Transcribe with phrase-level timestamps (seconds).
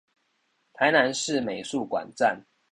[0.73, 2.43] 臺南市美術館站